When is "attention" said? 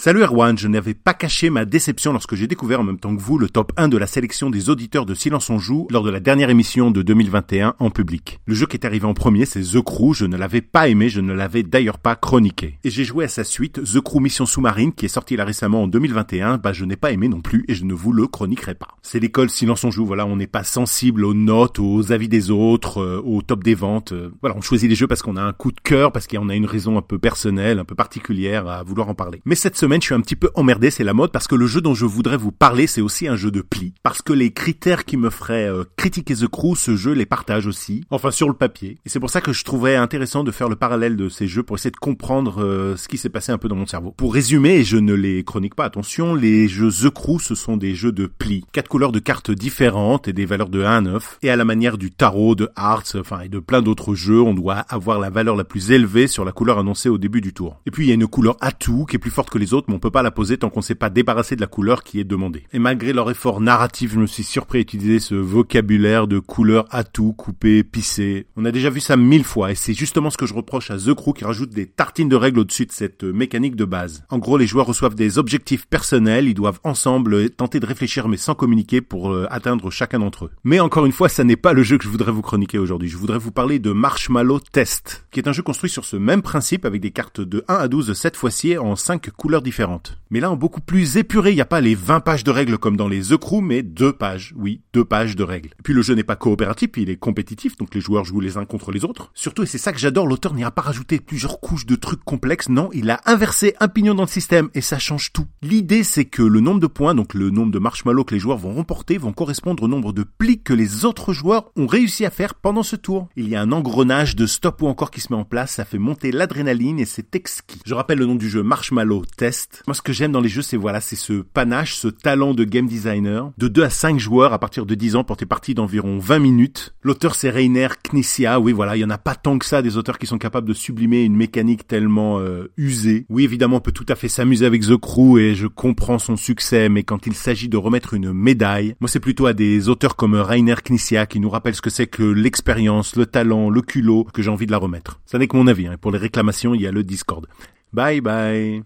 45.84-46.34